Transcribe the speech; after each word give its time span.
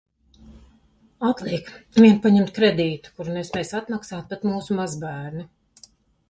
Atliek 1.27 1.69
vien 2.03 2.17
paņemt 2.23 2.51
kredītu, 2.55 3.13
kuru 3.19 3.37
nespēs 3.37 3.75
atmaksāt 3.81 4.27
pat 4.33 4.49
mūsu 4.53 4.79
mazbērni. 4.81 5.47